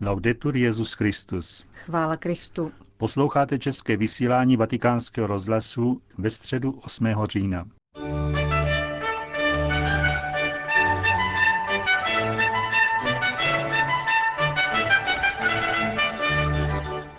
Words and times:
Laudetur 0.00 0.56
Jezus 0.56 0.92
Christus. 0.92 1.64
Chvála 1.74 2.16
Kristu. 2.16 2.72
Posloucháte 2.96 3.58
české 3.58 3.96
vysílání 3.96 4.56
Vatikánského 4.56 5.26
rozhlasu 5.26 6.00
ve 6.18 6.30
středu 6.30 6.80
8. 6.84 7.06
října. 7.28 7.64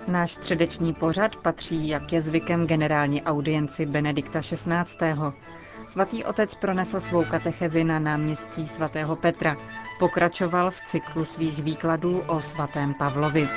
Náš 0.07 0.33
středeční 0.33 0.93
pořad 0.93 1.35
patří, 1.35 1.87
jak 1.87 2.13
je 2.13 2.21
zvykem, 2.21 2.67
generální 2.67 3.23
audienci 3.23 3.85
Benedikta 3.85 4.41
XVI. 4.41 5.13
Svatý 5.89 6.23
otec 6.23 6.55
pronesl 6.55 6.99
svou 6.99 7.25
katechezi 7.25 7.83
na 7.83 7.99
náměstí 7.99 8.67
svatého 8.67 9.15
Petra. 9.15 9.57
Pokračoval 9.99 10.71
v 10.71 10.81
cyklu 10.81 11.25
svých 11.25 11.63
výkladů 11.63 12.19
o 12.19 12.41
svatém 12.41 12.93
Pavlovi. 12.93 13.49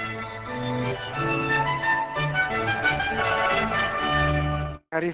E 4.93 5.13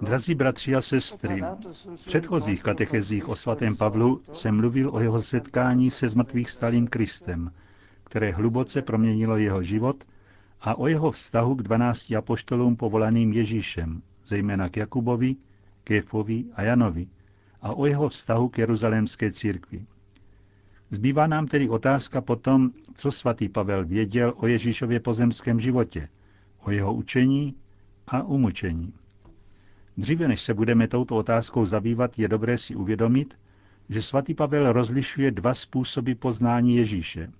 Drazí 0.00 0.34
bratři 0.34 0.74
a 0.74 0.80
sestry, 0.80 1.42
v 1.96 2.04
předchozích 2.06 2.62
katechezích 2.62 3.28
o 3.28 3.36
svatém 3.36 3.76
Pavlu 3.76 4.22
se 4.32 4.52
mluvil 4.52 4.90
o 4.94 5.00
jeho 5.00 5.22
setkání 5.22 5.90
se 5.90 6.08
zmrtvých 6.08 6.50
stalým 6.50 6.86
Kristem, 6.86 7.52
které 8.04 8.30
hluboce 8.30 8.82
proměnilo 8.82 9.36
jeho 9.36 9.62
život 9.62 10.04
a 10.60 10.78
o 10.78 10.86
jeho 10.86 11.10
vztahu 11.10 11.54
k 11.54 11.62
dvanácti 11.62 12.16
apoštolům 12.16 12.76
povolaným 12.76 13.32
Ježíšem, 13.32 14.02
zejména 14.26 14.68
k 14.68 14.76
Jakubovi, 14.76 15.36
Kéfovi 15.84 16.44
a 16.54 16.62
Janovi, 16.62 17.06
a 17.62 17.72
o 17.72 17.86
jeho 17.86 18.08
vztahu 18.08 18.48
k 18.48 18.58
jeruzalémské 18.58 19.32
církvi. 19.32 19.86
Zbývá 20.90 21.26
nám 21.26 21.46
tedy 21.46 21.68
otázka 21.68 22.20
potom, 22.20 22.70
co 22.94 23.12
svatý 23.12 23.48
Pavel 23.48 23.84
věděl 23.84 24.34
o 24.36 24.46
Ježíšově 24.46 25.00
pozemském 25.00 25.60
životě, 25.60 26.08
o 26.60 26.70
jeho 26.70 26.94
učení 26.94 27.54
a 28.08 28.22
umučení. 28.22 28.92
Dříve 29.96 30.28
než 30.28 30.42
se 30.42 30.54
budeme 30.54 30.88
touto 30.88 31.16
otázkou 31.16 31.66
zabývat, 31.66 32.18
je 32.18 32.28
dobré 32.28 32.58
si 32.58 32.74
uvědomit, 32.74 33.34
že 33.88 34.02
svatý 34.02 34.34
Pavel 34.34 34.72
rozlišuje 34.72 35.30
dva 35.30 35.54
způsoby 35.54 36.12
poznání 36.12 36.76
Ježíše 36.76 37.32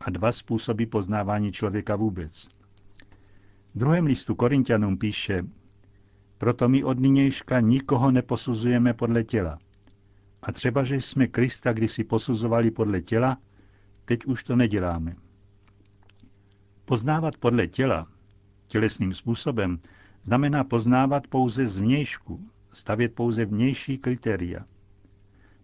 a 0.00 0.10
dva 0.10 0.32
způsoby 0.32 0.84
poznávání 0.84 1.52
člověka 1.52 1.96
vůbec. 1.96 2.48
V 3.74 3.78
druhém 3.78 4.06
listu 4.06 4.34
Korintianům 4.34 4.98
píše, 4.98 5.44
proto 6.40 6.68
my 6.68 6.84
od 6.84 6.98
nynějška 6.98 7.60
nikoho 7.60 8.10
neposuzujeme 8.10 8.94
podle 8.94 9.24
těla. 9.24 9.58
A 10.42 10.52
třeba, 10.52 10.84
že 10.84 10.96
jsme 10.96 11.26
Krista 11.26 11.72
kdysi 11.72 12.04
posuzovali 12.04 12.70
podle 12.70 13.00
těla, 13.00 13.36
teď 14.04 14.24
už 14.24 14.44
to 14.44 14.56
neděláme. 14.56 15.16
Poznávat 16.84 17.36
podle 17.36 17.66
těla, 17.66 18.06
tělesným 18.66 19.14
způsobem, 19.14 19.78
znamená 20.22 20.64
poznávat 20.64 21.26
pouze 21.26 21.68
zvnějšku, 21.68 22.50
stavět 22.72 23.14
pouze 23.14 23.44
vnější 23.44 23.98
kritéria. 23.98 24.64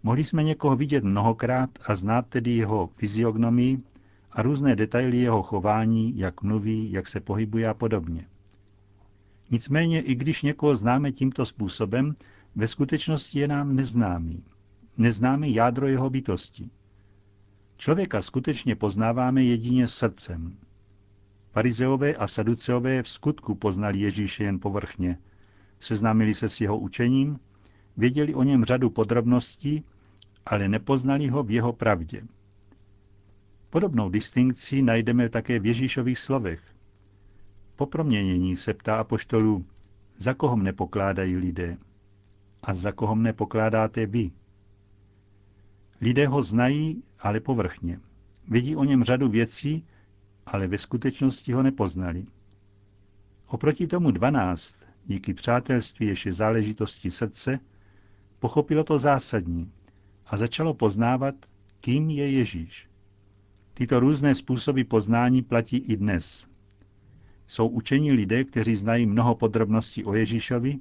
Mohli 0.02 0.24
jsme 0.24 0.42
někoho 0.42 0.76
vidět 0.76 1.04
mnohokrát 1.04 1.70
a 1.86 1.94
znát 1.94 2.26
tedy 2.26 2.50
jeho 2.50 2.90
fyziognomii 2.96 3.78
a 4.30 4.42
různé 4.42 4.76
detaily 4.76 5.16
jeho 5.16 5.42
chování, 5.42 6.18
jak 6.18 6.42
mluví, 6.42 6.92
jak 6.92 7.06
se 7.06 7.20
pohybuje 7.20 7.68
a 7.68 7.74
podobně. 7.74 8.26
Nicméně, 9.50 10.00
i 10.00 10.14
když 10.14 10.42
někoho 10.42 10.76
známe 10.76 11.12
tímto 11.12 11.44
způsobem, 11.44 12.16
ve 12.54 12.68
skutečnosti 12.68 13.38
je 13.38 13.48
nám 13.48 13.76
neznámý. 13.76 14.44
Neznáme 14.96 15.48
jádro 15.48 15.86
jeho 15.86 16.10
bytosti. 16.10 16.70
Člověka 17.76 18.22
skutečně 18.22 18.76
poznáváme 18.76 19.44
jedině 19.44 19.88
srdcem. 19.88 20.56
Farizeové 21.52 22.14
a 22.14 22.26
saduceové 22.26 23.02
v 23.02 23.08
skutku 23.08 23.54
poznali 23.54 23.98
Ježíše 23.98 24.44
jen 24.44 24.60
povrchně. 24.60 25.18
Seznámili 25.80 26.34
se 26.34 26.48
s 26.48 26.60
jeho 26.60 26.78
učením, 26.78 27.38
věděli 27.96 28.34
o 28.34 28.42
něm 28.42 28.64
řadu 28.64 28.90
podrobností, 28.90 29.84
ale 30.46 30.68
nepoznali 30.68 31.28
ho 31.28 31.42
v 31.42 31.50
jeho 31.50 31.72
pravdě. 31.72 32.22
Podobnou 33.70 34.10
distinkci 34.10 34.82
najdeme 34.82 35.28
také 35.28 35.58
v 35.58 35.66
Ježíšových 35.66 36.18
slovech. 36.18 36.75
Po 37.76 37.86
proměnění 37.86 38.56
se 38.56 38.74
ptá 38.74 38.96
apoštolů, 38.96 39.64
za 40.18 40.34
koho 40.34 40.56
mne 40.56 40.72
pokládají 40.72 41.36
lidé 41.36 41.76
a 42.62 42.74
za 42.74 42.92
koho 42.92 43.16
mne 43.16 43.32
pokládáte 43.32 44.06
vy. 44.06 44.30
Lidé 46.00 46.26
ho 46.26 46.42
znají, 46.42 47.02
ale 47.18 47.40
povrchně. 47.40 48.00
Vidí 48.48 48.76
o 48.76 48.84
něm 48.84 49.04
řadu 49.04 49.28
věcí, 49.28 49.86
ale 50.46 50.66
ve 50.66 50.78
skutečnosti 50.78 51.52
ho 51.52 51.62
nepoznali. 51.62 52.24
Oproti 53.48 53.86
tomu 53.86 54.10
dvanáct, 54.10 54.76
díky 55.06 55.34
přátelství 55.34 56.06
ještě 56.06 56.32
záležitosti 56.32 57.10
srdce, 57.10 57.60
pochopilo 58.38 58.84
to 58.84 58.98
zásadní 58.98 59.72
a 60.26 60.36
začalo 60.36 60.74
poznávat, 60.74 61.34
kým 61.80 62.10
je 62.10 62.30
Ježíš. 62.30 62.88
Tyto 63.74 64.00
různé 64.00 64.34
způsoby 64.34 64.82
poznání 64.82 65.42
platí 65.42 65.76
i 65.76 65.96
dnes. 65.96 66.46
Jsou 67.46 67.68
učení 67.68 68.12
lidé, 68.12 68.44
kteří 68.44 68.76
znají 68.76 69.06
mnoho 69.06 69.34
podrobností 69.34 70.04
o 70.04 70.14
Ježíšovi, 70.14 70.78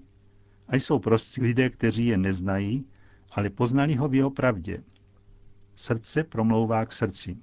a 0.67 0.75
jsou 0.75 0.99
prostí 0.99 1.41
lidé, 1.41 1.69
kteří 1.69 2.05
je 2.05 2.17
neznají, 2.17 2.85
ale 3.31 3.49
poznali 3.49 3.95
ho 3.95 4.07
v 4.07 4.15
jeho 4.15 4.31
pravdě. 4.31 4.83
Srdce 5.75 6.23
promlouvá 6.23 6.85
k 6.85 6.91
srdci. 6.91 7.37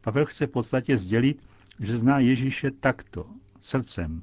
Pavel 0.00 0.26
chce 0.26 0.46
v 0.46 0.50
podstatě 0.50 0.98
sdělit, 0.98 1.42
že 1.80 1.96
zná 1.96 2.18
Ježíše 2.18 2.70
takto, 2.70 3.26
srdcem, 3.60 4.22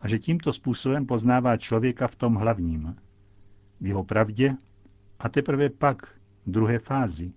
a 0.00 0.08
že 0.08 0.18
tímto 0.18 0.52
způsobem 0.52 1.06
poznává 1.06 1.56
člověka 1.56 2.08
v 2.08 2.16
tom 2.16 2.34
hlavním, 2.34 2.96
v 3.80 3.86
jeho 3.86 4.04
pravdě 4.04 4.56
a 5.18 5.28
teprve 5.28 5.70
pak, 5.70 6.06
v 6.46 6.50
druhé 6.50 6.78
fázi, 6.78 7.32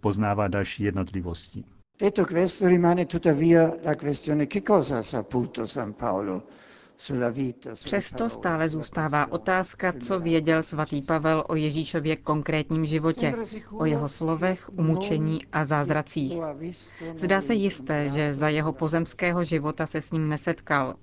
poznává 0.00 0.48
další 0.48 0.82
jednotlivosti. 0.82 1.64
Detto 1.98 2.24
questo 2.24 2.66
rimane 2.66 3.06
tuttavia 3.06 3.76
la 3.82 3.96
questione 3.96 4.46
che 4.46 4.62
cosa 4.62 4.98
ha 4.98 5.02
saputo 5.02 5.66
San 5.66 5.94
Paolo 5.94 6.42
Přesto 7.84 8.28
stále 8.28 8.68
zůstává 8.68 9.32
otázka, 9.32 9.92
co 10.00 10.20
věděl 10.20 10.62
svatý 10.62 11.02
Pavel 11.02 11.44
o 11.48 11.54
Ježíšově 11.54 12.16
konkrétním 12.16 12.86
životě, 12.86 13.34
o 13.72 13.84
jeho 13.84 14.08
slovech, 14.08 14.70
umučení 14.78 15.46
a 15.52 15.64
zázracích. 15.64 16.32
Zdá 17.14 17.40
se 17.40 17.54
jisté, 17.54 18.08
že 18.10 18.34
za 18.34 18.48
jeho 18.48 18.72
pozemského 18.72 19.44
života 19.44 19.86
se 19.86 20.00
s 20.00 20.10
ním 20.10 20.28
nesetkal. 20.28 20.94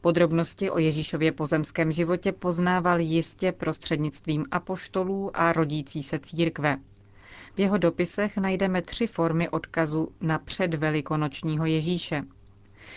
Podrobnosti 0.00 0.70
o 0.70 0.78
Ježíšově 0.78 1.32
pozemském 1.32 1.92
životě 1.92 2.32
poznával 2.32 3.00
jistě 3.00 3.52
prostřednictvím 3.52 4.46
apoštolů 4.50 5.30
a 5.34 5.52
rodící 5.52 6.02
se 6.02 6.18
církve. 6.18 6.76
V 7.56 7.60
jeho 7.60 7.78
dopisech 7.78 8.36
najdeme 8.36 8.82
tři 8.82 9.06
formy 9.06 9.48
odkazu 9.48 10.08
na 10.20 10.38
předvelikonočního 10.38 11.66
Ježíše. 11.66 12.22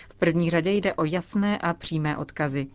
V 0.09 0.15
první 0.15 0.49
řadě 0.49 0.71
jde 0.71 0.93
o 0.93 1.05
jasné 1.05 1.57
a 1.57 1.73
přímé 1.73 2.17
odkazy. 2.17 2.67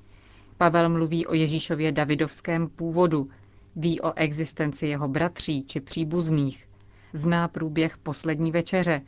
Pavel 0.57 0.89
mluví 0.89 1.27
o 1.27 1.35
Ježíšově 1.35 1.93
davidovském 1.93 2.69
původu, 2.69 3.31
ví 3.77 4.01
o 4.01 4.13
existenci 4.15 4.87
jeho 4.87 5.09
bratří 5.09 5.65
či 5.65 5.81
příbuzných, 5.81 6.69
zná 7.13 7.49
průběh 7.49 7.99
poslední 7.99 8.51
večeře, 8.53 9.03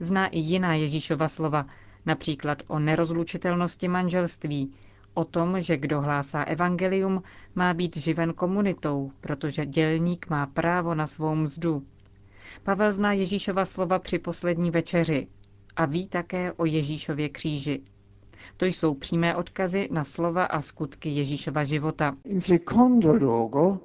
zná 0.00 0.26
i 0.26 0.38
jiná 0.38 0.74
Ježíšova 0.74 1.28
slova, 1.28 1.66
například 2.06 2.62
o 2.66 2.78
nerozlučitelnosti 2.78 3.88
manželství, 3.88 4.72
o 5.14 5.24
tom, 5.24 5.60
že 5.60 5.76
kdo 5.76 6.00
hlásá 6.00 6.42
evangelium, 6.42 7.22
má 7.54 7.74
být 7.74 7.96
živen 7.96 8.32
komunitou, 8.32 9.12
protože 9.20 9.66
dělník 9.66 10.30
má 10.30 10.46
právo 10.46 10.94
na 10.94 11.06
svou 11.06 11.34
mzdu. 11.34 11.82
Pavel 12.62 12.92
zná 12.92 13.12
Ježíšova 13.12 13.64
slova 13.64 13.98
při 13.98 14.18
poslední 14.18 14.70
večeři 14.70 15.26
a 15.76 15.84
ví 15.86 16.06
také 16.06 16.52
o 16.52 16.64
Ježíšově 16.64 17.28
kříži. 17.28 17.82
To 18.56 18.64
jsou 18.66 18.94
přímé 18.94 19.36
odkazy 19.36 19.88
na 19.90 20.04
slova 20.04 20.44
a 20.44 20.62
skutky 20.62 21.08
Ježíšova 21.10 21.64
života. 21.64 22.16
In 22.24 22.40
secondo 22.40 23.12
luogo 23.14 23.78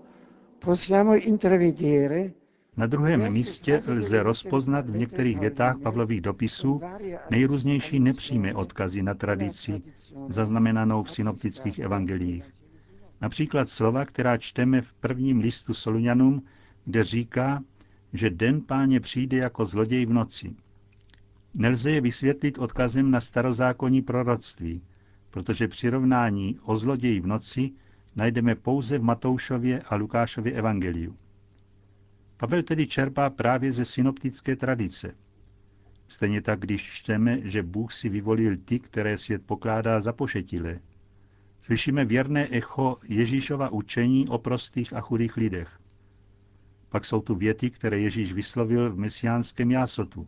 possiamo 0.60 1.16
intravedere 1.16 2.32
Na 2.78 2.88
druhém 2.88 3.32
místě 3.34 3.80
lze 3.88 4.24
rozpoznat 4.24 4.90
v 4.90 4.98
některých 4.98 5.40
větách 5.40 5.78
Pavlových 5.84 6.22
dopisů 6.22 6.82
nejrůznější 7.30 8.00
nepřímé 8.00 8.54
odkazy 8.54 9.04
na 9.04 9.14
tradici, 9.14 9.82
zaznamenanou 10.30 11.04
v 11.04 11.12
synoptických 11.12 11.80
evangeliích. 11.80 12.54
Například 13.22 13.70
slova, 13.70 14.06
která 14.06 14.38
čteme 14.38 14.82
v 14.82 14.94
prvním 14.94 15.40
listu 15.40 15.74
Solunianům, 15.74 16.44
kde 16.86 17.04
říká, 17.04 17.64
že 18.18 18.30
den 18.30 18.62
páně 18.62 19.00
přijde 19.00 19.38
jako 19.38 19.66
zloděj 19.66 20.06
v 20.06 20.14
noci. 20.14 20.56
Nelze 21.54 21.92
je 21.92 22.02
vysvětlit 22.02 22.58
odkazem 22.58 23.12
na 23.12 23.22
starozákonní 23.22 24.02
proroctví, 24.02 24.82
protože 25.30 25.68
přirovnání 25.68 26.60
o 26.64 26.76
zloději 26.76 27.20
v 27.20 27.28
noci 27.28 27.72
najdeme 28.16 28.56
pouze 28.56 28.98
v 28.98 29.04
Matoušově 29.04 29.82
a 29.82 29.96
Lukášově 29.96 30.54
evangeliu. 30.54 31.16
Pavel 32.38 32.64
tedy 32.64 32.88
čerpá 32.88 33.30
právě 33.30 33.72
ze 33.74 33.86
synoptické 33.86 34.56
tradice. 34.56 35.16
Stejně 36.08 36.42
tak, 36.42 36.60
když 36.60 36.94
čteme, 36.94 37.40
že 37.44 37.64
Bůh 37.64 37.94
si 37.94 38.10
vyvolil 38.10 38.58
ty, 38.58 38.80
které 38.80 39.18
svět 39.18 39.46
pokládá 39.46 40.02
za 40.02 40.14
pošetilé. 40.14 40.80
Slyšíme 41.62 42.06
věrné 42.06 42.48
echo 42.52 42.98
Ježíšova 43.08 43.70
učení 43.70 44.28
o 44.28 44.38
prostých 44.38 44.94
a 44.94 45.02
chudých 45.02 45.38
lidech. 45.38 45.80
Pak 46.96 47.06
jsou 47.06 47.22
tu 47.22 47.36
věty, 47.36 47.70
které 47.70 48.00
Ježíš 48.00 48.34
vyslovil 48.34 48.92
v 48.92 48.98
mesiánském 48.98 49.72
jásotu. 49.72 50.28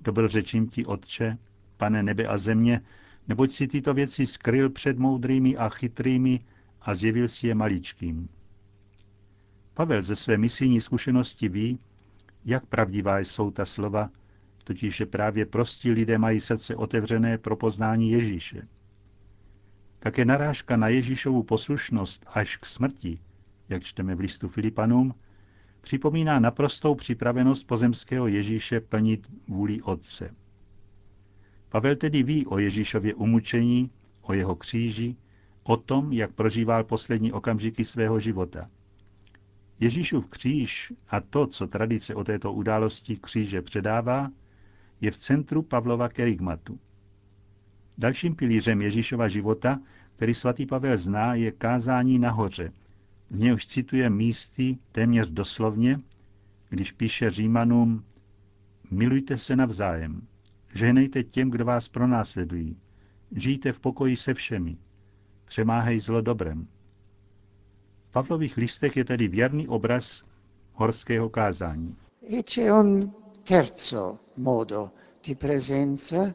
Dobrořečím 0.00 0.68
ti, 0.68 0.86
Otče, 0.86 1.38
pane 1.76 2.02
nebe 2.02 2.26
a 2.26 2.38
země, 2.38 2.80
neboť 3.28 3.50
si 3.50 3.68
tyto 3.68 3.94
věci 3.94 4.26
skryl 4.26 4.70
před 4.70 4.98
moudrými 4.98 5.56
a 5.56 5.68
chytrými 5.68 6.40
a 6.80 6.94
zjevil 6.94 7.28
si 7.28 7.46
je 7.46 7.54
maličkým. 7.54 8.28
Pavel 9.74 10.02
ze 10.02 10.16
své 10.16 10.38
misijní 10.38 10.80
zkušenosti 10.80 11.48
ví, 11.48 11.78
jak 12.44 12.66
pravdivá 12.66 13.18
jsou 13.18 13.50
ta 13.50 13.64
slova, 13.64 14.10
totiž 14.64 14.96
že 14.96 15.06
právě 15.06 15.46
prostí 15.46 15.90
lidé 15.90 16.18
mají 16.18 16.40
srdce 16.40 16.76
otevřené 16.76 17.38
pro 17.38 17.56
poznání 17.56 18.10
Ježíše. 18.10 18.68
Také 19.98 20.24
narážka 20.24 20.76
na 20.76 20.88
Ježíšovu 20.88 21.42
poslušnost 21.42 22.26
až 22.26 22.56
k 22.56 22.66
smrti, 22.66 23.18
jak 23.68 23.82
čteme 23.82 24.14
v 24.14 24.20
listu 24.20 24.48
Filipanům, 24.48 25.14
připomíná 25.80 26.38
naprostou 26.38 26.94
připravenost 26.94 27.66
pozemského 27.66 28.26
Ježíše 28.26 28.80
plnit 28.80 29.26
vůli 29.48 29.82
Otce. 29.82 30.34
Pavel 31.68 31.96
tedy 31.96 32.22
ví 32.22 32.46
o 32.46 32.58
Ježíšově 32.58 33.14
umučení, 33.14 33.90
o 34.22 34.32
jeho 34.32 34.56
kříži, 34.56 35.16
o 35.62 35.76
tom, 35.76 36.12
jak 36.12 36.32
prožíval 36.32 36.84
poslední 36.84 37.32
okamžiky 37.32 37.84
svého 37.84 38.20
života. 38.20 38.70
Ježíšův 39.80 40.26
kříž 40.26 40.92
a 41.08 41.20
to, 41.20 41.46
co 41.46 41.66
tradice 41.66 42.14
o 42.14 42.24
této 42.24 42.52
události 42.52 43.16
kříže 43.16 43.62
předává, 43.62 44.30
je 45.00 45.10
v 45.10 45.16
centru 45.16 45.62
Pavlova 45.62 46.08
kerygmatu. 46.08 46.78
Dalším 47.98 48.34
pilířem 48.34 48.82
Ježíšova 48.82 49.28
života, 49.28 49.80
který 50.16 50.34
svatý 50.34 50.66
Pavel 50.66 50.96
zná, 50.96 51.34
je 51.34 51.52
kázání 51.52 52.18
nahoře, 52.18 52.72
z 53.30 53.38
něhož 53.38 53.66
cituje 53.66 54.10
místy 54.10 54.78
téměř 54.92 55.28
doslovně, 55.30 56.00
když 56.68 56.92
píše 56.92 57.30
Římanům 57.30 58.04
Milujte 58.90 59.38
se 59.38 59.56
navzájem, 59.56 60.26
žehnejte 60.74 61.22
těm, 61.22 61.50
kdo 61.50 61.64
vás 61.64 61.88
pronásledují, 61.88 62.76
žijte 63.36 63.72
v 63.72 63.80
pokoji 63.80 64.16
se 64.16 64.34
všemi, 64.34 64.76
přemáhej 65.44 66.00
zlo 66.00 66.20
dobrem. 66.20 66.66
V 68.08 68.10
Pavlových 68.12 68.56
listech 68.56 68.96
je 68.96 69.04
tedy 69.04 69.28
věrný 69.28 69.68
obraz 69.68 70.24
horského 70.72 71.28
kázání. 71.30 71.96
E 72.28 72.42
c'è 72.42 72.72
un 72.80 73.12
terzo 73.44 74.18
modo 74.36 74.90
di 75.26 75.34
presenza 75.34 76.34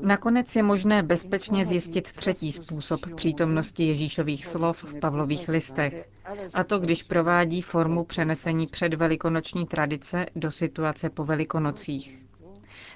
Nakonec 0.00 0.56
je 0.56 0.62
možné 0.62 1.02
bezpečně 1.02 1.64
zjistit 1.64 2.12
třetí 2.12 2.52
způsob 2.52 3.14
přítomnosti 3.14 3.86
Ježíšových 3.86 4.46
slov 4.46 4.84
v 4.84 5.00
Pavlových 5.00 5.48
listech, 5.48 6.08
a 6.54 6.64
to 6.64 6.78
když 6.78 7.02
provádí 7.02 7.62
formu 7.62 8.04
přenesení 8.04 8.66
před 8.66 8.94
velikonoční 8.94 9.66
tradice 9.66 10.26
do 10.36 10.50
situace 10.50 11.10
po 11.10 11.24
velikonocích. 11.24 12.24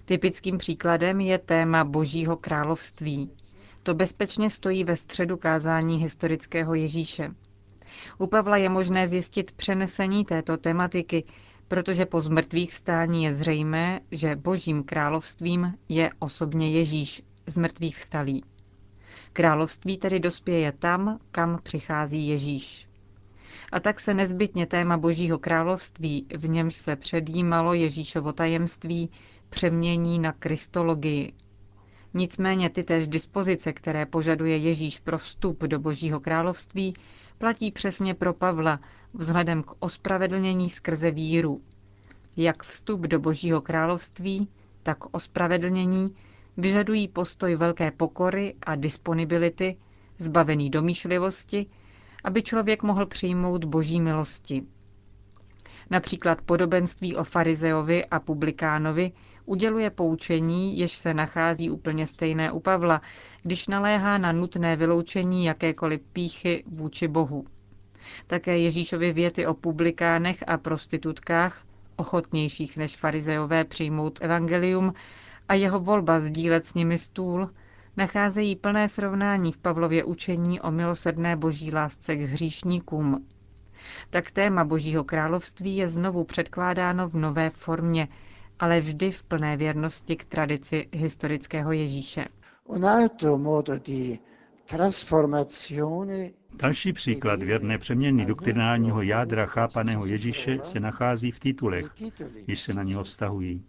Typickým 0.04 0.58
příkladem 0.58 1.20
je 1.20 1.38
téma 1.38 1.84
Božího 1.84 2.36
království. 2.36 3.30
To 3.82 3.94
bezpečně 3.94 4.50
stojí 4.50 4.84
ve 4.84 4.96
středu 4.96 5.36
kázání 5.36 5.98
historického 5.98 6.74
Ježíše. 6.74 7.30
U 8.18 8.26
Pavla 8.26 8.56
je 8.56 8.68
možné 8.68 9.08
zjistit 9.08 9.52
přenesení 9.52 10.24
této 10.24 10.56
tematiky 10.56 11.24
protože 11.72 12.06
po 12.06 12.20
zmrtvých 12.20 12.70
vstání 12.70 13.24
je 13.24 13.34
zřejmé, 13.34 14.00
že 14.10 14.36
božím 14.36 14.82
královstvím 14.84 15.74
je 15.88 16.10
osobně 16.18 16.70
Ježíš, 16.70 17.22
z 17.46 17.56
mrtvých 17.56 17.96
vstalý. 17.96 18.44
Království 19.32 19.98
tedy 19.98 20.20
dospěje 20.20 20.72
tam, 20.72 21.18
kam 21.30 21.58
přichází 21.62 22.28
Ježíš. 22.28 22.88
A 23.72 23.80
tak 23.80 24.00
se 24.00 24.14
nezbytně 24.14 24.66
téma 24.66 24.96
Božího 24.96 25.38
království, 25.38 26.26
v 26.36 26.48
němž 26.48 26.74
se 26.74 26.96
předjímalo 26.96 27.74
Ježíšovo 27.74 28.32
tajemství, 28.32 29.10
přemění 29.50 30.18
na 30.18 30.32
kristologii. 30.32 31.32
Nicméně 32.14 32.70
ty 32.70 32.82
též 32.84 33.08
dispozice, 33.08 33.72
které 33.72 34.06
požaduje 34.06 34.56
Ježíš 34.56 35.00
pro 35.00 35.18
vstup 35.18 35.60
do 35.62 35.78
Božího 35.78 36.20
království, 36.20 36.94
platí 37.38 37.72
přesně 37.72 38.14
pro 38.14 38.34
Pavla 38.34 38.80
vzhledem 39.14 39.62
k 39.62 39.74
ospravedlnění 39.78 40.70
skrze 40.70 41.10
víru. 41.10 41.60
Jak 42.36 42.62
vstup 42.62 43.00
do 43.00 43.18
Božího 43.20 43.60
království, 43.60 44.48
tak 44.82 45.14
ospravedlnění 45.14 46.14
vyžadují 46.56 47.08
postoj 47.08 47.56
velké 47.56 47.90
pokory 47.90 48.54
a 48.66 48.74
disponibility, 48.74 49.76
zbavený 50.18 50.70
domýšlivosti, 50.70 51.66
aby 52.24 52.42
člověk 52.42 52.82
mohl 52.82 53.06
přijmout 53.06 53.64
boží 53.64 54.00
milosti. 54.00 54.62
Například 55.92 56.40
podobenství 56.42 57.16
o 57.16 57.24
farizeovi 57.24 58.04
a 58.06 58.20
publikánovi 58.20 59.12
uděluje 59.44 59.90
poučení, 59.90 60.78
jež 60.78 60.92
se 60.92 61.14
nachází 61.14 61.70
úplně 61.70 62.06
stejné 62.06 62.52
u 62.52 62.60
Pavla, 62.60 63.02
když 63.42 63.68
naléhá 63.68 64.18
na 64.18 64.32
nutné 64.32 64.76
vyloučení 64.76 65.44
jakékoliv 65.44 66.00
píchy 66.12 66.64
vůči 66.66 67.08
Bohu. 67.08 67.44
Také 68.26 68.58
Ježíšovy 68.58 69.12
věty 69.12 69.46
o 69.46 69.54
publikánech 69.54 70.44
a 70.46 70.56
prostitutkách, 70.56 71.64
ochotnějších 71.96 72.76
než 72.76 72.96
farizeové 72.96 73.64
přijmout 73.64 74.18
evangelium, 74.22 74.94
a 75.48 75.54
jeho 75.54 75.80
volba 75.80 76.20
sdílet 76.20 76.66
s 76.66 76.74
nimi 76.74 76.98
stůl, 76.98 77.50
nacházejí 77.96 78.56
plné 78.56 78.88
srovnání 78.88 79.52
v 79.52 79.58
Pavlově 79.58 80.04
učení 80.04 80.60
o 80.60 80.70
milosrdné 80.70 81.36
boží 81.36 81.72
lásce 81.72 82.16
k 82.16 82.20
hříšníkům. 82.20 83.26
Tak 84.10 84.30
téma 84.30 84.64
Božího 84.64 85.04
království 85.04 85.76
je 85.76 85.88
znovu 85.88 86.24
předkládáno 86.24 87.08
v 87.08 87.14
nové 87.16 87.50
formě, 87.50 88.08
ale 88.58 88.80
vždy 88.80 89.10
v 89.12 89.22
plné 89.22 89.56
věrnosti 89.56 90.16
k 90.16 90.24
tradici 90.24 90.88
historického 90.92 91.72
Ježíše. 91.72 92.24
Un 92.64 92.86
altro 92.86 93.38
modo 93.38 93.78
di 93.78 94.18
trasformazione 94.64 96.30
Další 96.54 96.92
příklad 96.92 97.42
věrné 97.42 97.78
přeměny 97.78 98.24
doktrinálního 98.26 99.02
jádra 99.02 99.46
chápaného 99.46 100.06
Ježíše 100.06 100.58
se 100.62 100.80
nachází 100.80 101.30
v 101.30 101.40
titulech, 101.40 101.90
již 102.46 102.60
se 102.60 102.74
na 102.74 102.82
něho 102.82 103.04
vztahují. 103.04 103.64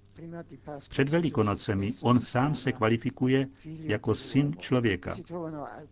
Před 0.90 1.10
Velikonocemi 1.10 1.90
on 2.02 2.22
sám 2.22 2.56
se 2.56 2.72
kvalifikuje 2.72 3.48
jako 3.66 4.16
syn 4.16 4.56
člověka. 4.60 5.16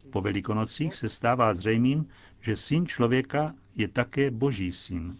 Po 0.09 0.21
Velikonocích 0.21 0.95
se 0.95 1.09
stává 1.09 1.53
zřejmým, 1.53 2.07
že 2.41 2.55
syn 2.55 2.87
člověka 2.87 3.55
je 3.75 3.87
také 3.87 4.31
boží 4.31 4.71
syn. 4.71 5.17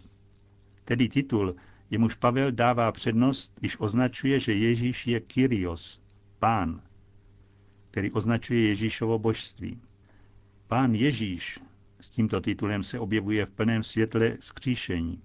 Tedy 0.84 1.08
titul, 1.08 1.54
jemuž 1.90 2.14
Pavel 2.14 2.52
dává 2.52 2.92
přednost, 2.92 3.52
když 3.60 3.80
označuje, 3.80 4.40
že 4.40 4.52
Ježíš 4.52 5.06
je 5.06 5.20
Kyrios, 5.20 6.00
pán, 6.38 6.82
který 7.90 8.10
označuje 8.10 8.68
Ježíšovo 8.68 9.18
božství. 9.18 9.80
Pán 10.66 10.94
Ježíš 10.94 11.60
s 12.00 12.10
tímto 12.10 12.40
titulem 12.40 12.82
se 12.82 12.98
objevuje 12.98 13.46
v 13.46 13.50
plném 13.50 13.82
světle 13.82 14.36
skříšení. 14.40 15.22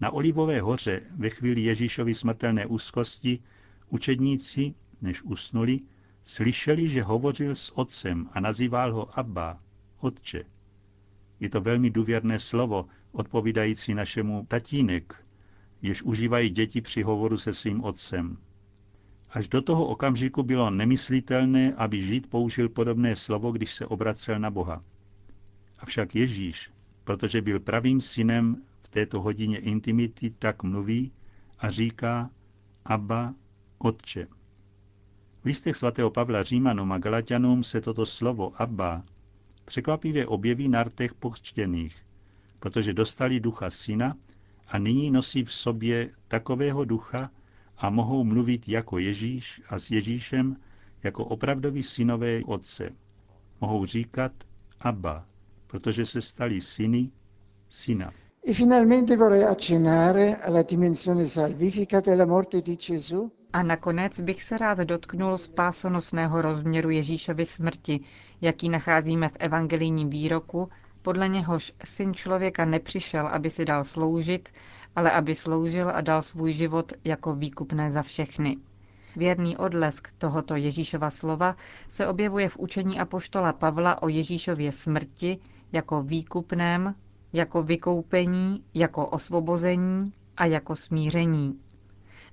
Na 0.00 0.10
Olivové 0.10 0.60
hoře 0.60 1.02
ve 1.16 1.30
chvíli 1.30 1.60
Ježíšovy 1.60 2.14
smrtelné 2.14 2.66
úzkosti 2.66 3.38
učedníci, 3.88 4.74
než 5.02 5.22
usnuli, 5.22 5.80
slyšeli, 6.24 6.88
že 6.88 7.02
hovořil 7.02 7.54
s 7.54 7.78
otcem 7.78 8.28
a 8.32 8.40
nazýval 8.40 8.92
ho 8.92 9.18
Abba, 9.18 9.58
otče. 10.00 10.44
Je 11.40 11.50
to 11.50 11.60
velmi 11.60 11.90
důvěrné 11.90 12.38
slovo, 12.38 12.86
odpovídající 13.12 13.94
našemu 13.94 14.46
tatínek, 14.48 15.24
jež 15.82 16.02
užívají 16.02 16.50
děti 16.50 16.80
při 16.80 17.02
hovoru 17.02 17.38
se 17.38 17.54
svým 17.54 17.84
otcem. 17.84 18.36
Až 19.30 19.48
do 19.48 19.62
toho 19.62 19.86
okamžiku 19.86 20.42
bylo 20.42 20.70
nemyslitelné, 20.70 21.74
aby 21.74 22.02
Žid 22.02 22.30
použil 22.30 22.68
podobné 22.68 23.16
slovo, 23.16 23.52
když 23.52 23.74
se 23.74 23.86
obracel 23.86 24.38
na 24.38 24.50
Boha. 24.50 24.80
Avšak 25.78 26.14
Ježíš, 26.14 26.70
protože 27.04 27.42
byl 27.42 27.60
pravým 27.60 28.00
synem 28.00 28.62
této 28.90 29.20
hodině 29.20 29.58
intimity, 29.58 30.30
tak 30.30 30.62
mluví 30.62 31.12
a 31.58 31.70
říká 31.70 32.30
Abba, 32.84 33.34
Otče. 33.78 34.26
V 35.42 35.44
listech 35.44 35.76
svatého 35.76 36.10
Pavla 36.10 36.42
Římanům 36.42 36.92
a 36.92 36.98
Galatianům 36.98 37.64
se 37.64 37.80
toto 37.80 38.06
slovo 38.06 38.62
Abba 38.62 39.02
překvapivě 39.64 40.26
objeví 40.26 40.68
na 40.68 40.82
rtech 40.82 41.14
pokřtěných, 41.14 42.06
protože 42.58 42.92
dostali 42.92 43.40
ducha 43.40 43.70
syna 43.70 44.16
a 44.68 44.78
nyní 44.78 45.10
nosí 45.10 45.44
v 45.44 45.52
sobě 45.52 46.10
takového 46.28 46.84
ducha 46.84 47.30
a 47.76 47.90
mohou 47.90 48.24
mluvit 48.24 48.68
jako 48.68 48.98
Ježíš 48.98 49.62
a 49.68 49.78
s 49.78 49.90
Ježíšem 49.90 50.56
jako 51.02 51.24
opravdoví 51.24 51.82
synové 51.82 52.40
otce. 52.44 52.90
Mohou 53.60 53.86
říkat 53.86 54.32
Abba, 54.80 55.26
protože 55.66 56.06
se 56.06 56.22
stali 56.22 56.60
syny 56.60 57.10
syna. 57.68 58.12
E 58.42 58.54
finalmente 58.54 59.16
vorrei 59.16 59.42
accennare 59.44 60.40
alla 60.40 60.62
dimensione 60.62 61.24
salvifica 61.24 62.00
della 62.00 62.26
morte 62.26 62.62
di 62.62 62.76
Gesù. 62.76 63.30
A 63.52 63.62
nakonec 63.62 64.20
bych 64.20 64.42
se 64.42 64.58
rád 64.58 64.78
dotknul 64.78 65.38
spásonosného 65.38 66.42
rozměru 66.42 66.90
Ježíšovy 66.90 67.44
smrti, 67.44 68.00
jaký 68.40 68.68
nacházíme 68.68 69.28
v 69.28 69.36
evangelijním 69.38 70.10
výroku, 70.10 70.68
podle 71.02 71.28
něhož 71.28 71.72
syn 71.84 72.14
člověka 72.14 72.64
nepřišel, 72.64 73.26
aby 73.26 73.50
si 73.50 73.64
dal 73.64 73.84
sloužit, 73.84 74.48
ale 74.96 75.10
aby 75.10 75.34
sloužil 75.34 75.90
a 75.90 76.00
dal 76.00 76.22
svůj 76.22 76.52
život 76.52 76.92
jako 77.04 77.34
výkupné 77.34 77.90
za 77.90 78.02
všechny. 78.02 78.56
Věrný 79.16 79.56
odlesk 79.56 80.08
tohoto 80.18 80.56
Ježíšova 80.56 81.10
slova 81.10 81.56
se 81.88 82.06
objevuje 82.06 82.48
v 82.48 82.56
učení 82.58 83.00
apoštola 83.00 83.52
Pavla 83.52 84.02
o 84.02 84.08
Ježíšově 84.08 84.72
smrti 84.72 85.38
jako 85.72 86.02
výkupném, 86.02 86.94
jako 87.32 87.62
vykoupení, 87.62 88.64
jako 88.74 89.06
osvobození 89.06 90.12
a 90.36 90.46
jako 90.46 90.76
smíření. 90.76 91.60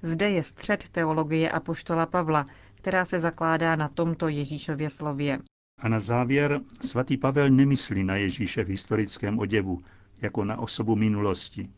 Zde 0.02 0.30
je 0.30 0.44
střed 0.44 0.90
teologie 0.90 1.52
apoštola 1.52 2.06
Pavla, 2.06 2.46
která 2.76 3.06
se 3.06 3.20
zakládá 3.20 3.76
na 3.76 3.88
tomto 3.90 4.28
Ježíšově 4.28 4.90
slově. 4.90 5.40
A 5.82 5.90
na 5.90 6.00
závěr 6.00 6.62
svatý 6.82 7.18
Pavel 7.18 7.50
nemyslí 7.50 8.04
na 8.04 8.16
Ježíše 8.16 8.64
v 8.64 8.68
historickém 8.68 9.40
oděvu, 9.40 9.82
jako 10.22 10.46
na 10.46 10.58
osobu 10.58 10.96
minulosti. 10.96 11.70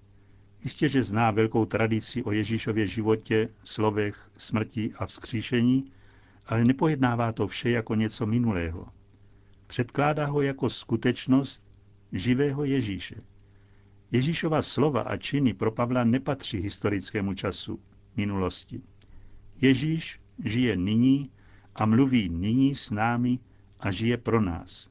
Jistě, 0.63 0.89
že 0.89 1.03
zná 1.03 1.31
velkou 1.31 1.65
tradici 1.65 2.23
o 2.23 2.31
Ježíšově 2.31 2.87
životě, 2.87 3.49
slovech, 3.63 4.31
smrti 4.37 4.93
a 4.97 5.05
vzkříšení, 5.05 5.91
ale 6.45 6.65
nepojednává 6.65 7.31
to 7.31 7.47
vše 7.47 7.69
jako 7.69 7.95
něco 7.95 8.25
minulého. 8.25 8.87
Předkládá 9.67 10.25
ho 10.25 10.41
jako 10.41 10.69
skutečnost 10.69 11.68
živého 12.11 12.65
Ježíše. 12.65 13.15
Ježíšova 14.11 14.61
slova 14.61 15.01
a 15.01 15.17
činy 15.17 15.53
pro 15.53 15.71
Pavla 15.71 16.03
nepatří 16.03 16.57
historickému 16.57 17.33
času, 17.33 17.79
minulosti. 18.15 18.81
Ježíš 19.61 20.19
žije 20.45 20.77
nyní 20.77 21.31
a 21.75 21.85
mluví 21.85 22.29
nyní 22.29 22.75
s 22.75 22.91
námi 22.91 23.39
a 23.79 23.91
žije 23.91 24.17
pro 24.17 24.41
nás. 24.41 24.89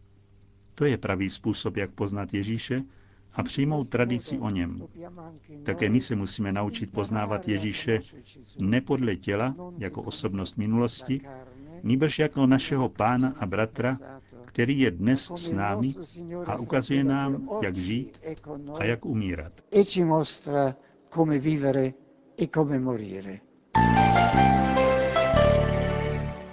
To 0.75 0.85
je 0.85 0.97
pravý 0.99 1.31
způsob, 1.31 1.77
jak 1.77 1.91
poznat 1.91 2.35
Ježíše 2.35 2.85
a 3.33 3.43
přijmout 3.43 3.89
tradici 3.89 4.39
o 4.39 4.51
něm. 4.51 4.83
Také 5.63 5.89
my 5.89 6.01
se 6.01 6.17
musíme 6.17 6.53
naučit 6.53 6.93
poznávat 6.93 7.49
Ježíše 7.49 8.01
ne 8.61 8.81
podle 8.81 9.17
těla, 9.17 9.55
jako 9.79 10.03
osobnost 10.03 10.57
minulosti, 10.57 11.21
nýbrž 11.83 12.19
jako 12.19 12.47
našeho 12.47 12.89
pána 12.89 13.35
a 13.41 13.47
bratra, 13.47 13.99
který 14.49 14.81
je 14.81 14.91
dnes 14.91 15.33
s 15.37 15.53
námi 15.53 15.95
a 16.47 16.57
ukazuje 16.57 17.05
nám, 17.05 17.49
jak 17.63 17.77
žít 17.77 18.21
a 18.79 18.85
jak 18.85 19.05
umírat. 19.05 19.53
E 19.77 19.85
ci 19.85 20.05
mostra 20.05 20.75
come 21.15 21.39
vivere 21.39 21.93
e 22.43 22.47
come 22.55 22.79
morire. 22.79 23.39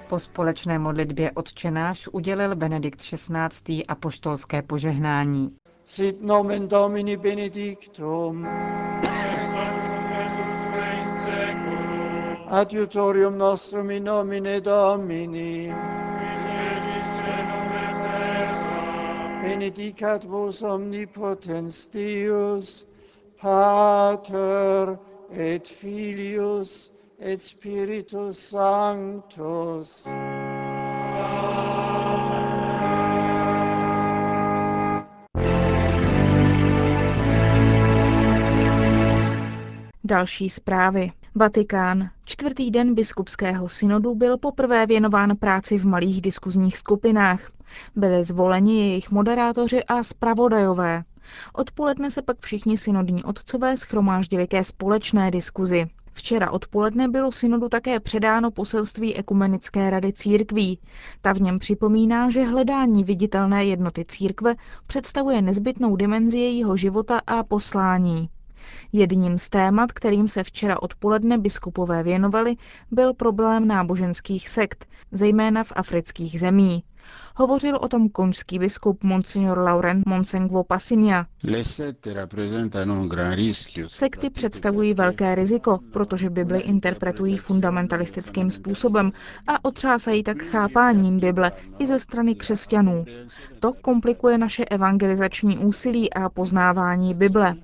Po 0.10 0.20
společné 0.20 0.80
modlitbě 0.80 1.32
odčenáš 1.32 2.08
udělil 2.12 2.56
Benedikt 2.56 3.00
XVI. 3.02 3.86
apoštolské 3.88 4.62
požehnání. 4.62 5.56
Sit 5.86 6.22
nomen 6.22 6.68
Domini 6.68 7.18
benedictum. 7.18 8.48
Adiutorium 12.48 13.38
nostrum 13.38 13.92
in 13.92 14.04
nomine 14.04 14.62
Domini. 14.62 15.74
Benedicat 19.56 20.26
vos 20.26 20.62
omnipotens 20.62 21.86
Deus, 21.86 22.86
Pater 23.42 25.00
et 25.32 25.66
Filius 25.66 26.92
et 27.22 27.42
Spiritus 27.42 28.38
Sanctus. 28.38 30.08
Další 40.04 40.50
zprávy. 40.50 41.12
Vatikán. 41.38 42.10
Čtvrtý 42.26 42.72
den 42.72 42.96
biskupského 42.96 43.70
synodu 43.70 44.16
byl 44.16 44.38
poprvé 44.38 44.86
věnován 44.86 45.36
práci 45.38 45.78
v 45.78 45.86
malých 45.86 46.22
diskuzních 46.22 46.78
skupinách. 46.78 47.52
Byli 47.96 48.24
zvoleni 48.24 48.80
jejich 48.80 49.12
moderátoři 49.12 49.84
a 49.84 50.04
zpravodajové. 50.04 51.04
Odpoledne 51.54 52.12
se 52.12 52.22
pak 52.22 52.38
všichni 52.40 52.78
synodní 52.78 53.24
otcové 53.24 53.78
schromáždili 53.78 54.48
ke 54.48 54.64
společné 54.64 55.32
diskuzi. 55.32 55.88
Včera 56.12 56.52
odpoledne 56.52 57.08
bylo 57.08 57.32
synodu 57.32 57.70
také 57.70 58.00
předáno 58.00 58.52
poselství 58.52 59.16
Ekumenické 59.16 59.90
rady 59.90 60.14
církví. 60.14 60.80
Ta 61.22 61.34
v 61.34 61.42
něm 61.42 61.60
připomíná, 61.60 62.30
že 62.30 62.44
hledání 62.44 63.04
viditelné 63.04 63.66
jednoty 63.66 64.06
církve 64.08 64.56
představuje 64.88 65.42
nezbytnou 65.42 65.96
dimenzi 65.96 66.40
jejího 66.40 66.78
života 66.78 67.22
a 67.28 67.44
poslání. 67.44 68.30
Jedním 68.92 69.38
z 69.38 69.50
témat, 69.50 69.92
kterým 69.92 70.28
se 70.28 70.44
včera 70.44 70.82
odpoledne 70.82 71.38
biskupové 71.38 72.04
věnovali, 72.04 72.56
byl 72.92 73.14
problém 73.14 73.68
náboženských 73.68 74.50
sekt, 74.50 74.88
zejména 75.12 75.64
v 75.64 75.74
afrických 75.76 76.40
zemích. 76.40 76.84
Hovořil 77.38 77.76
o 77.82 77.88
tom 77.88 78.10
konžský 78.10 78.60
biskup 78.60 79.04
Monsignor 79.04 79.58
Laurent 79.60 80.06
Monsengvo 80.06 80.64
Passinia. 80.64 81.26
Sekty 83.88 84.30
představují 84.30 84.94
velké 84.94 85.36
riziko, 85.36 85.80
protože 85.94 86.30
Bibli 86.30 86.60
interpretují 86.60 87.38
fundamentalistickým 87.38 88.52
způsobem 88.52 89.12
a 89.48 89.66
otřásají 89.66 90.24
tak 90.24 90.44
chápáním 90.44 91.20
Bible 91.20 91.52
i 91.80 91.88
ze 91.88 92.00
strany 92.00 92.36
křesťanů. 92.36 93.06
To 93.60 93.74
komplikuje 93.74 94.38
naše 94.38 94.66
evangelizační 94.66 95.58
úsilí 95.58 96.14
a 96.14 96.30
poznávání 96.30 97.14
Bible. 97.14 97.56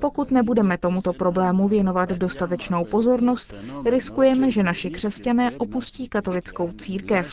Pokud 0.00 0.30
nebudeme 0.30 0.78
tomuto 0.78 1.12
problému 1.12 1.68
věnovat 1.68 2.08
dostatečnou 2.10 2.84
pozornost, 2.84 3.54
riskujeme, 3.90 4.50
že 4.50 4.62
naši 4.62 4.90
křesťané 4.90 5.50
opustí 5.50 6.08
katolickou 6.08 6.70
církev. 6.72 7.30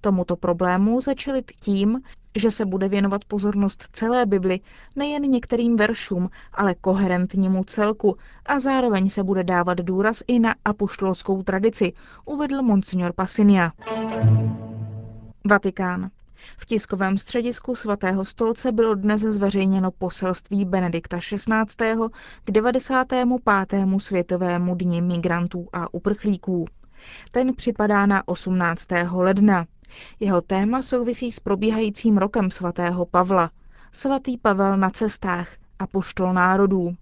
Tomuto 0.00 0.36
problému 0.36 1.00
začalit 1.00 1.52
tím, 1.60 2.00
že 2.36 2.50
se 2.50 2.66
bude 2.66 2.88
věnovat 2.88 3.24
pozornost 3.24 3.84
celé 3.92 4.26
Bibli, 4.26 4.60
nejen 4.96 5.22
některým 5.22 5.76
veršům, 5.76 6.30
ale 6.52 6.74
koherentnímu 6.74 7.64
celku 7.64 8.16
a 8.46 8.58
zároveň 8.58 9.08
se 9.08 9.22
bude 9.22 9.44
dávat 9.44 9.78
důraz 9.78 10.22
i 10.26 10.38
na 10.38 10.54
apoštolskou 10.64 11.42
tradici, 11.42 11.92
uvedl 12.24 12.62
monsignor 12.62 13.12
Passinia. 13.12 13.72
Vatikán. 15.44 16.10
V 16.58 16.66
tiskovém 16.66 17.18
středisku 17.18 17.74
svatého 17.74 18.24
stolce 18.24 18.72
bylo 18.72 18.94
dnes 18.94 19.20
zveřejněno 19.20 19.90
poselství 19.90 20.64
Benedikta 20.64 21.18
XVI. 21.18 21.94
k 22.44 22.50
95. 22.50 23.28
světovému 23.98 24.74
dni 24.74 25.02
migrantů 25.02 25.68
a 25.72 25.94
uprchlíků. 25.94 26.66
Ten 27.30 27.54
připadá 27.54 28.06
na 28.06 28.28
18. 28.28 28.88
ledna. 29.12 29.66
Jeho 30.20 30.40
téma 30.40 30.82
souvisí 30.82 31.32
s 31.32 31.40
probíhajícím 31.40 32.18
rokem 32.18 32.50
svatého 32.50 33.06
Pavla. 33.06 33.50
Svatý 33.92 34.38
Pavel 34.38 34.76
na 34.76 34.90
cestách 34.90 35.48
a 35.78 35.86
poštol 35.86 36.32
národů. 36.32 36.94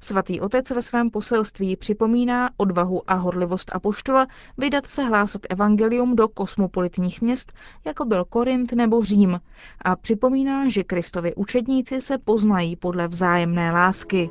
Svatý 0.00 0.40
otec 0.40 0.70
ve 0.70 0.82
svém 0.82 1.10
poselství 1.10 1.76
připomíná 1.76 2.50
odvahu 2.56 3.02
a 3.10 3.14
horlivost 3.14 3.70
apoštola 3.74 4.26
vydat 4.58 4.86
se 4.86 5.04
hlásat 5.04 5.42
evangelium 5.50 6.16
do 6.16 6.28
kosmopolitních 6.28 7.22
měst, 7.22 7.52
jako 7.84 8.04
byl 8.04 8.24
Korint 8.24 8.72
nebo 8.72 9.02
Řím, 9.02 9.40
a 9.82 9.96
připomíná, 9.96 10.68
že 10.68 10.84
Kristovi 10.84 11.34
učedníci 11.34 12.00
se 12.00 12.18
poznají 12.18 12.76
podle 12.76 13.08
vzájemné 13.08 13.72
lásky. 13.72 14.30